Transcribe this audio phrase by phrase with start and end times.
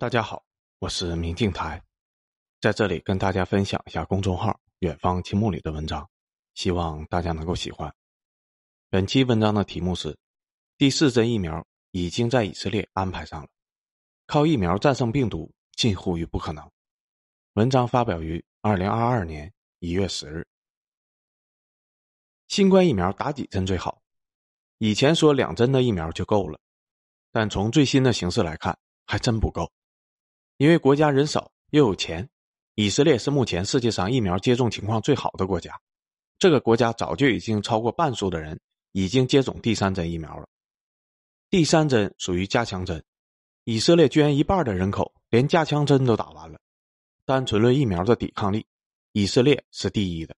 [0.00, 0.42] 大家好，
[0.78, 1.84] 我是明镜台，
[2.58, 6.08] 在这里跟大家分享一下公众号“远方青木”里的文章，
[6.54, 7.94] 希望大家能够喜欢。
[8.88, 10.18] 本期文章的题目是：
[10.78, 13.48] 第四针疫苗已经在以色列安排上了，
[14.26, 16.66] 靠疫苗战胜病毒近乎于不可能。
[17.52, 20.48] 文章发表于二零二二年一月十日。
[22.48, 24.00] 新冠疫苗打几针最好？
[24.78, 26.58] 以前说两针的疫苗就够了，
[27.30, 29.70] 但从最新的形势来看，还真不够。
[30.60, 32.28] 因为国家人少又有钱，
[32.74, 35.80] 以色列是目前世界上疫苗接种情况最好的国家。
[36.38, 38.60] 这个国家早就已经超过半数的人
[38.92, 40.46] 已经接种第三针疫苗了。
[41.48, 43.02] 第三针属于加强针，
[43.64, 46.60] 以色列居然一半的人口连加强针都打完了。
[47.24, 48.66] 单纯论疫苗的抵抗力，
[49.12, 50.36] 以色列是第一的。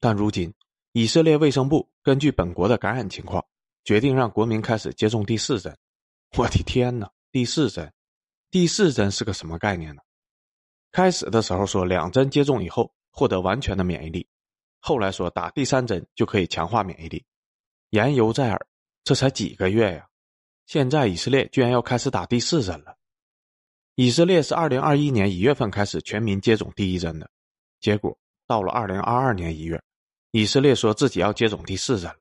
[0.00, 0.52] 但如今，
[0.90, 3.46] 以色列卫生部根据本国的感染情况，
[3.84, 5.78] 决定让国民开始接种第四针。
[6.36, 7.92] 我的天哪，第四针！
[8.50, 10.02] 第四针是个什么概念呢？
[10.92, 14.26] 开始的时候说两针接种以后获得完全的免疫力，
[14.80, 17.24] 后来说打第三针就可以强化免疫力，
[17.90, 18.66] 言犹在耳。
[19.04, 20.08] 这才几个月呀，
[20.66, 22.96] 现在以色列居然要开始打第四针了。
[23.94, 27.30] 以色列是二零二一年一月份开始全民接种第一针的，
[27.80, 29.80] 结果到了二零二二年一月，
[30.32, 32.20] 以色列说自己要接种第四针了，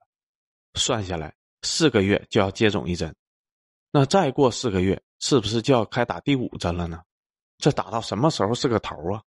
[0.75, 3.15] 算下来四个月就要接种一针，
[3.95, 5.01] 那再过四个月。
[5.19, 7.01] 是不是就要开打第五针了呢？
[7.57, 9.23] 这打到什么时候是个头啊？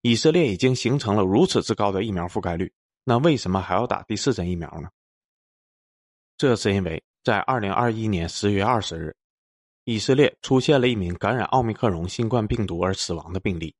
[0.00, 2.72] 以色列已经形成了如此之高的疫苗覆盖率，
[3.04, 4.88] 那为什么还要打第四针疫苗呢？
[6.38, 9.14] 这是因为在二零二一年十月二十日，
[9.84, 13.76] 以色列出现了一名感染奥密克戎新冠病毒而死亡的病例。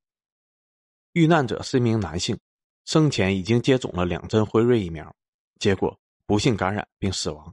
[1.15, 2.39] 遇难者是一名男性，
[2.85, 5.13] 生前已经接种了两针辉瑞疫苗，
[5.59, 7.53] 结果不幸感染并死亡，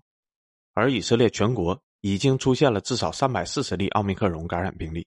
[0.73, 1.81] 而以色列全国。
[2.01, 5.05] 已经出现了至少三百四十例奥密克戎感染病例，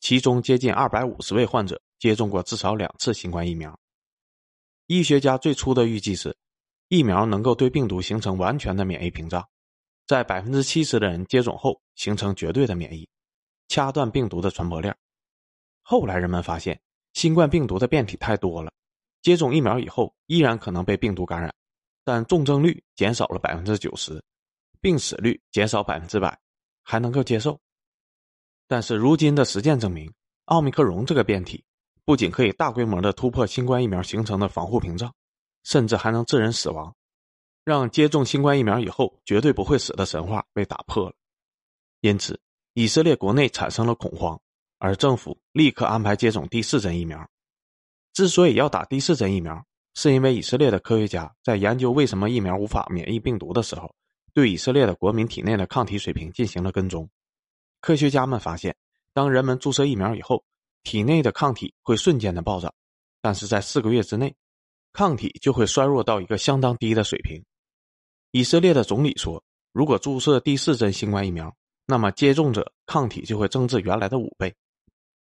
[0.00, 3.78] 其中接近二百五十位患者接种过至少两次新冠疫苗。
[4.86, 6.36] 医学家最初的预计是，
[6.88, 9.44] 疫苗能够对病毒形成完全的免疫屏障，
[10.06, 13.08] 在百分之七十的人接种后形成绝对的免疫，
[13.68, 14.94] 掐断病毒的传播链。
[15.82, 16.80] 后来人们发现，
[17.14, 18.70] 新冠病毒的变体太多了，
[19.22, 21.52] 接种疫苗以后依然可能被病毒感染，
[22.04, 24.22] 但重症率减少了百分之九十。
[24.80, 26.38] 病死率减少百分之百，
[26.82, 27.58] 还能够接受。
[28.68, 30.12] 但是如今的实践证明，
[30.46, 31.64] 奥密克戎这个变体
[32.04, 35.12] 不仅可以大规模的突破新冠疫苗形成的防护屏障，
[35.62, 36.94] 甚至还能致人死亡，
[37.64, 41.14] 让接种新冠疫苗以后绝对不会死的神话被打破了。
[42.00, 42.40] 因此，
[42.74, 44.40] 以色列国内产生了恐慌，
[44.78, 47.28] 而政府立刻安排接种第四针疫苗。
[48.12, 49.64] 之所以要打第四针疫苗，
[49.94, 53.94] 是因为以色列的科学家在研究为什么疫苗无法免疫病毒的时候。
[54.36, 57.08] 对以色列的国民体内的抗体水平进行了跟踪，
[57.80, 58.76] 科学家们发现，
[59.14, 60.44] 当人们注射疫苗以后，
[60.82, 62.74] 体内的抗体会瞬间的暴涨，
[63.22, 64.36] 但是在四个月之内，
[64.92, 67.42] 抗体就会衰弱到一个相当低的水平。
[68.30, 69.42] 以色列的总理说，
[69.72, 74.54] 如果注射第四针新冠疫苗，那么接种者抗体就会增至原来的五倍。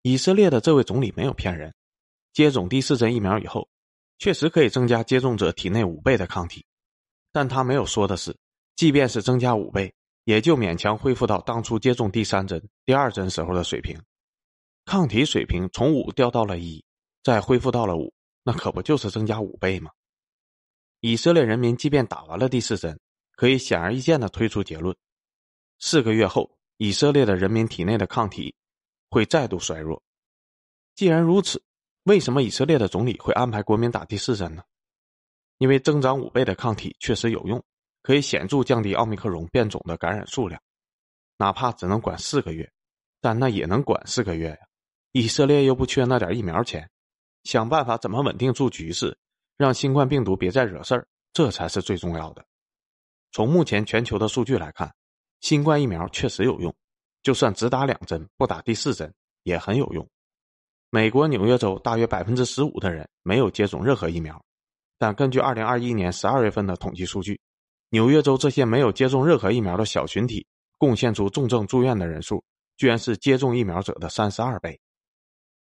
[0.02, 1.74] 以色列的这位总理没有骗人，
[2.32, 3.68] 接种第四针疫苗以后，
[4.20, 6.64] 确实可以增加接种者体内五倍的抗体，
[7.32, 8.36] 但他没有说的是。
[8.76, 9.94] 即便是增加五倍，
[10.24, 14.00] 也就勉强恢复到当初接种第三针、第二针时候的水平。
[14.84, 16.84] 抗体水平从五掉到了一，
[17.22, 18.12] 再恢复到了五，
[18.42, 19.90] 那可不就是增加五倍吗？
[21.00, 22.98] 以色列人民即便打完了第四针，
[23.36, 24.96] 可以显而易见的推出结论：
[25.78, 28.54] 四个月后，以色列的人民体内的抗体
[29.10, 30.02] 会再度衰弱。
[30.94, 31.62] 既然如此，
[32.04, 34.62] 为什么以色列的总理会安排国民打第四针呢？
[35.58, 37.64] 因为增长五倍的抗体确实有用。
[38.02, 40.60] 可以显著降低奥密克戎变种的感染数量，
[41.36, 42.70] 哪怕只能管四个月，
[43.20, 44.58] 但那也能管四个月呀。
[45.12, 46.88] 以色列又不缺那点疫苗钱，
[47.44, 49.16] 想办法怎么稳定住局势，
[49.56, 52.44] 让新冠病毒别再惹事儿，这才是最重要的。
[53.30, 54.92] 从目前全球的数据来看，
[55.40, 56.74] 新冠疫苗确实有用，
[57.22, 59.12] 就算只打两针不打第四针
[59.44, 60.06] 也很有用。
[60.90, 64.42] 美国纽约州大约百分之十五的人没有接种任何疫苗，
[64.98, 67.40] 但根据二零二一年十二月份的统计数据。
[67.92, 70.46] 纽约州这些没有接种任何疫苗的小群体，
[70.78, 72.42] 贡献出重症住院的人数，
[72.78, 74.80] 居然是接种疫苗者的三十二倍。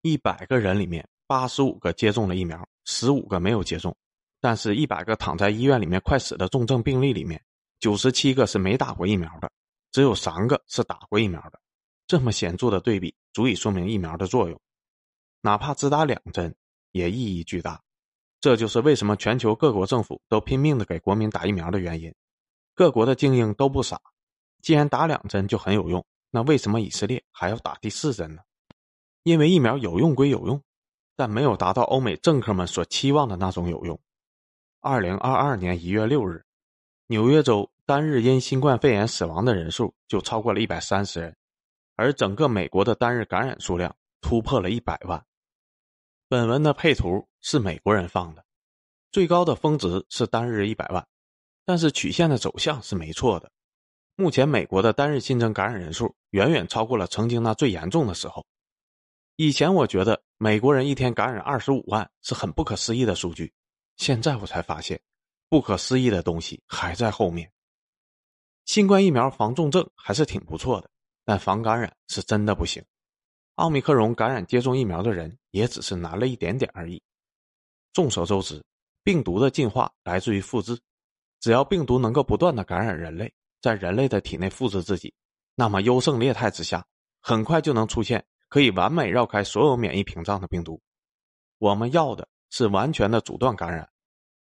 [0.00, 3.94] 一百个人里面，八十五个接种了疫苗，十五个没有接种。
[4.40, 7.38] 但是，一百个躺在医院里面快死的重症病例里面，
[7.78, 9.52] 九十七个是没打过疫苗的，
[9.92, 11.60] 只有三个是打过疫苗的。
[12.06, 14.58] 这么显著的对比，足以说明疫苗的作用。
[15.42, 16.56] 哪怕只打两针，
[16.92, 17.83] 也意义巨大。
[18.44, 22.14] 这就是为什么全球各国政府都拼命的给国民打疫苗的原因。
[22.74, 23.98] 各国的精英都不傻，
[24.60, 28.42] 既然打两针就很有用，那为什么以色列还要打第四针呢？
[29.22, 30.60] 因为疫苗有用归有用，
[31.16, 33.98] 但没有达到欧美政客们所期望的那种有用。
[34.82, 36.44] 二零二二年一月六日，
[37.06, 41.34] 纽约州单日因新冠肺炎死亡的人数就超过了一百三十人，
[41.96, 45.24] 而整个美国的单日感染数量突破了一百万。
[46.34, 48.44] 本文的配图是美国人放的，
[49.12, 51.06] 最高的峰值是单日一百万，
[51.64, 53.48] 但是曲线的走向是没错的。
[54.16, 58.44] 目前美国的单日新增感染人数远远超过了曾经那最严重的时候。
[59.36, 63.52] 以前我觉得美国人一天感染二十五万是很不可思议的数据。
[63.96, 65.00] 现在我才发现，
[65.48, 67.48] 不可思议的东西还在后面。
[68.64, 70.90] 新冠疫苗防重症还是挺不错的，
[71.24, 72.84] 但防感染是真的不行。
[73.56, 77.02] 奥密克戎感染接种疫苗的人也只是难了一点点而已。
[77.92, 78.62] 众所周知，
[79.02, 80.78] 病毒的进化来自于复制。
[81.40, 85.14] 只要病毒能够不断的感染人类，在人类的体内复制自己，
[85.54, 86.84] 那么优胜劣汰之下，
[87.20, 90.80] 很快就能出现可以完美绕开所有免疫屏障的病毒。
[91.58, 92.28] 我们要的。
[92.50, 93.88] 是完全的阻断感染，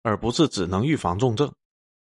[0.03, 1.51] 而不是只能预防重症。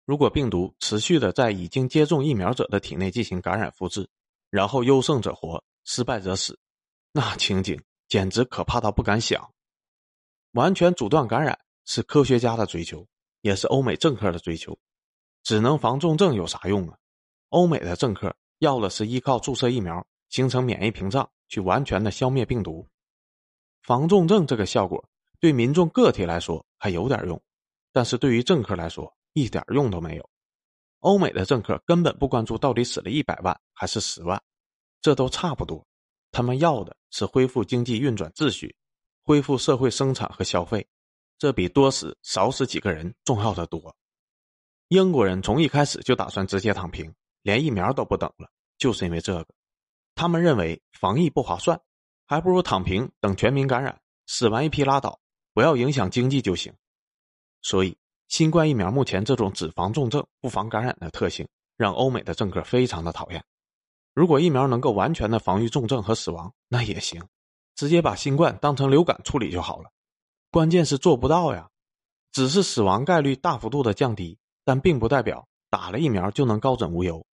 [0.05, 4.07] 如果病毒持续的在已经接种疫苗者的体内进行感染复制，
[4.51, 6.59] 然后优胜者活，失败者死，
[7.17, 9.49] 那情景简直可怕到不敢想。
[10.51, 13.07] 完全阻断感染是科学家的追求，
[13.41, 14.77] 也是欧美政客的追求。
[15.45, 16.99] 只能防重症有啥用啊？
[17.51, 22.89] 欧美的政客要的是依靠注射疫苗形成免疫屏障，去完全的消灭病毒。
[23.85, 25.09] 防重症这个效果。
[25.39, 27.41] 对民众个体来说还有点用，
[27.93, 30.31] 但是对于政客来说一点用都没有。
[31.01, 34.43] 欧美的政客根本不关注到底死了一百万还是十万，
[35.01, 35.87] 这都差不多。
[36.35, 38.75] 他们要的是恢复经济运转秩序，
[39.23, 40.85] 恢复社会生产和消费，
[41.39, 43.97] 这比多死少死几个人重要的多。
[44.89, 49.47] 英国人从一开始就打算直接躺平，连疫苗都不等了，就是因为这个。
[50.17, 51.81] 他们认为防疫不划算，
[52.27, 55.21] 还不如躺平等全民感染，死完一批拉倒。
[55.53, 56.75] 不要影响经济就行，
[57.63, 57.97] 所以
[58.27, 61.47] 新冠疫苗目前这种只防重症不防感染的特性，
[61.77, 63.45] 让欧美的政客非常的讨厌。
[64.15, 67.23] 如果疫苗能够完全的防御重症和死亡，那也行，
[67.75, 69.91] 直接把新冠当成流感处理就好了。
[70.51, 71.69] 关键是做不到呀，
[72.33, 77.27] 只是死亡概率大幅度的降低，但并不代表打了疫苗就能高枕无忧。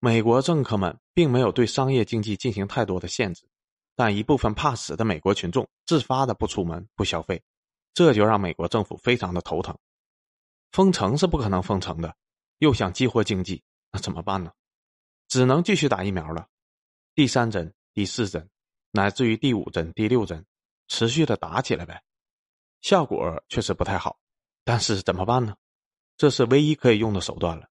[0.00, 3.46] 美国政客们并没有对商业经济进行太多的限制。
[3.94, 7.40] 但一部分怕死的美国群众自发的不出门不消费，
[7.92, 9.76] 这就让美国政府非常的头疼。
[10.70, 12.16] 封城是不可能封城的，
[12.58, 13.62] 又想激活经济，
[13.92, 14.50] 那怎么办呢？
[15.32, 16.46] 只能继续打疫苗了。
[17.14, 18.50] 第三针、第四针，
[18.90, 20.44] 乃至于第五针、第六针，
[20.88, 22.02] 持续的打起来呗。
[22.82, 24.18] 效果确实不太好，
[24.62, 25.56] 但是怎么办呢？
[26.18, 27.66] 这是唯一可以用的手段了，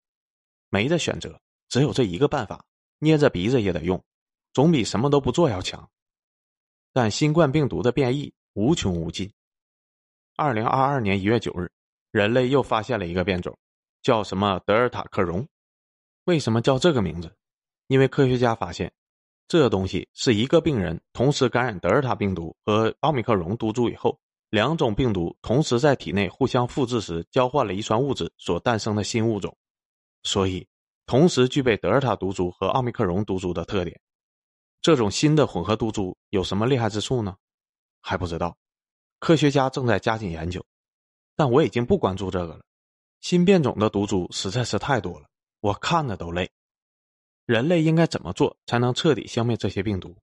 [0.69, 2.63] 没得选择，只有这一个办法，
[2.99, 4.05] 捏着鼻子也得用，
[4.53, 5.89] 总比什么都不做要强。
[6.93, 9.33] 但新冠病毒的变异无穷无尽。
[10.35, 11.71] 二零二二年一月九日，
[12.11, 13.57] 人类又发现了一个变种，
[14.03, 15.47] 叫什么德尔塔克戎。
[16.25, 17.35] 为什么叫这个名字？
[17.87, 18.91] 因为科学家发现，
[19.47, 24.19] 这东西是一个病人同时感染德尔塔病毒和奥密克戎毒株以后，
[24.49, 29.55] 两种病毒同时在体内互相复制时交换了遗传物质所诞生的新物种，
[30.23, 30.67] 所以
[31.05, 33.99] 同时具备德尔塔毒株和奥密克戎毒株的特点。
[34.81, 37.35] 这种新的混合毒株有什么厉害之处呢？
[38.01, 38.57] 还不知道，
[39.19, 40.63] 科学家正在加紧研究。
[41.35, 42.61] 但我已经不关注这个了。
[43.21, 45.27] 新变种的毒株实在是太多了，
[45.61, 46.49] 我看的都累。
[47.47, 50.15] 人类应该怎么做才能彻底消灭这些病毒，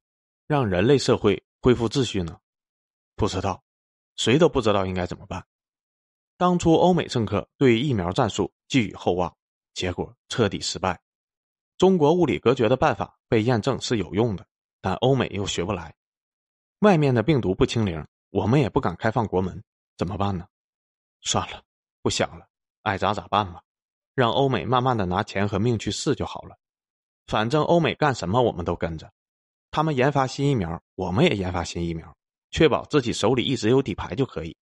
[0.47, 2.39] 让人类社会恢复秩序呢？
[3.17, 3.65] 不知道，
[4.15, 5.45] 谁都不知道应该怎么办。
[6.37, 9.35] 当初欧美政客对疫苗战术寄予厚望，
[9.73, 11.01] 结果彻底失败。
[11.79, 14.47] 中国物理隔绝的办法被验证是有用的。
[14.83, 15.95] 但欧美又学不来，
[16.81, 19.65] 外面的病毒不清零，我们也不敢开放国门，
[19.97, 20.47] 怎么办呢？
[21.23, 21.63] 算了，
[22.03, 22.47] 不想了，
[22.83, 23.63] 爱咋咋办吧，
[24.15, 26.59] 让欧美慢慢的拿钱和命去试就好了。
[27.27, 29.11] 反正欧美干什么我们都跟着，
[29.71, 32.15] 他们研发新疫苗，我们也研发新疫苗，
[32.51, 34.57] 确保自己手里一直有底牌就可以。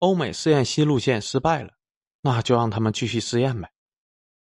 [0.00, 1.72] 欧美试验新路线失败了，
[2.20, 3.70] 那就让他们继续试验呗，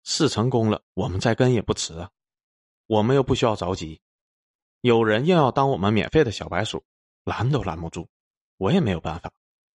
[0.04, 2.10] 试成功了，我们再跟也不迟啊。
[2.86, 4.00] 我们又不需要着急。
[4.82, 6.84] 有人硬要当我们免费的小白鼠，
[7.24, 8.08] 拦都拦不住，
[8.58, 9.32] 我也没有办法。